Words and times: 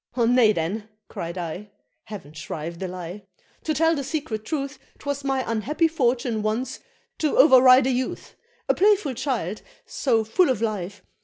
"Nay 0.17 0.51
then," 0.51 0.89
cried 1.09 1.37
I 1.37 1.69
(heav'n 2.05 2.33
shrive 2.33 2.79
the 2.79 2.87
lie!) 2.87 3.21
"to 3.63 3.71
tell 3.71 3.93
the 3.95 4.03
secret 4.03 4.43
truth, 4.43 4.79
'Twas 4.97 5.23
my 5.23 5.43
unhappy 5.45 5.87
fortune 5.87 6.41
once 6.41 6.79
to 7.19 7.37
over 7.37 7.61
ride 7.61 7.85
a 7.85 7.91
youth! 7.91 8.35
A 8.67 8.73
playful 8.73 9.13
child, 9.13 9.61
so 9.85 10.23
full 10.23 10.49
of 10.49 10.59
life! 10.59 11.03